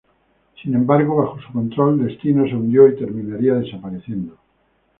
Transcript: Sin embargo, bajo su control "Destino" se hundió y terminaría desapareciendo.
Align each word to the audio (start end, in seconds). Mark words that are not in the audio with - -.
Sin 0.63 0.73
embargo, 0.73 1.17
bajo 1.17 1.39
su 1.41 1.53
control 1.53 2.03
"Destino" 2.07 2.47
se 2.47 2.55
hundió 2.55 2.87
y 2.87 2.95
terminaría 2.95 3.53
desapareciendo. 3.53 4.35